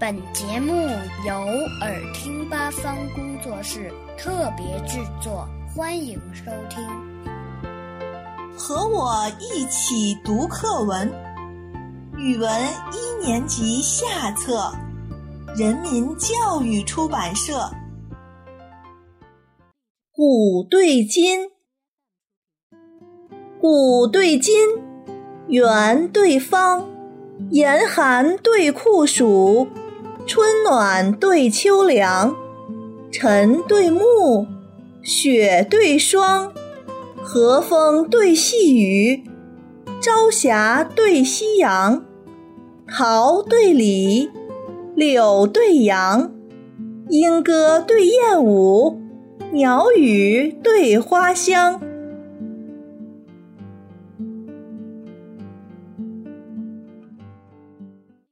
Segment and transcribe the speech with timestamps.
[0.00, 0.72] 本节目
[1.26, 1.34] 由
[1.82, 6.82] 耳听八方工作室特别制作，欢迎收听。
[8.56, 11.06] 和我一起读课文，
[12.16, 12.50] 语文
[12.94, 14.72] 一年级下册，
[15.54, 17.70] 人民教育出版社。
[20.14, 21.40] 古对今，
[23.60, 24.54] 古对今，
[25.48, 26.88] 圆对方，
[27.50, 29.68] 严寒对酷暑。
[30.26, 32.36] 春暖对秋凉，
[33.10, 34.46] 晨对暮，
[35.02, 36.52] 雪对霜，
[37.22, 39.24] 和风对细雨，
[40.00, 42.04] 朝霞对夕阳，
[42.86, 44.30] 桃对李，
[44.94, 46.30] 柳对杨，
[47.08, 49.00] 莺歌对燕舞，
[49.52, 51.80] 鸟语对花香。